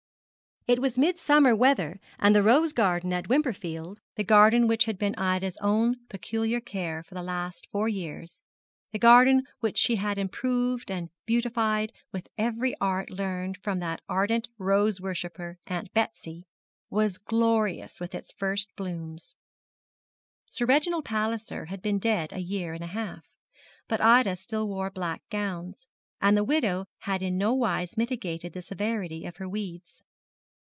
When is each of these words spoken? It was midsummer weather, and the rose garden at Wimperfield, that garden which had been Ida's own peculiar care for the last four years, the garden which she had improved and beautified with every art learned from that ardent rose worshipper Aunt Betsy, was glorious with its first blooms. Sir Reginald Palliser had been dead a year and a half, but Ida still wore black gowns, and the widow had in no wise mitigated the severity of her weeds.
It 0.67 0.77
was 0.79 0.95
midsummer 0.95 1.55
weather, 1.55 1.99
and 2.19 2.35
the 2.35 2.43
rose 2.43 2.71
garden 2.71 3.11
at 3.13 3.27
Wimperfield, 3.27 3.99
that 4.13 4.25
garden 4.27 4.67
which 4.67 4.85
had 4.85 4.99
been 4.99 5.15
Ida's 5.17 5.57
own 5.59 5.95
peculiar 6.07 6.61
care 6.61 7.01
for 7.01 7.15
the 7.15 7.23
last 7.23 7.67
four 7.71 7.89
years, 7.89 8.43
the 8.91 8.99
garden 8.99 9.41
which 9.61 9.75
she 9.79 9.95
had 9.95 10.19
improved 10.19 10.91
and 10.91 11.09
beautified 11.25 11.91
with 12.11 12.27
every 12.37 12.75
art 12.79 13.09
learned 13.09 13.57
from 13.57 13.79
that 13.79 14.01
ardent 14.07 14.49
rose 14.59 15.01
worshipper 15.01 15.57
Aunt 15.65 15.91
Betsy, 15.95 16.45
was 16.91 17.17
glorious 17.17 17.99
with 17.99 18.13
its 18.13 18.31
first 18.31 18.69
blooms. 18.75 19.33
Sir 20.51 20.67
Reginald 20.67 21.05
Palliser 21.05 21.65
had 21.65 21.81
been 21.81 21.97
dead 21.97 22.31
a 22.31 22.39
year 22.39 22.75
and 22.75 22.83
a 22.83 22.87
half, 22.93 23.25
but 23.87 23.99
Ida 23.99 24.35
still 24.35 24.67
wore 24.67 24.91
black 24.91 25.23
gowns, 25.31 25.87
and 26.21 26.37
the 26.37 26.45
widow 26.45 26.85
had 26.99 27.23
in 27.23 27.35
no 27.39 27.51
wise 27.51 27.97
mitigated 27.97 28.53
the 28.53 28.61
severity 28.61 29.25
of 29.25 29.37
her 29.37 29.49
weeds. 29.49 30.03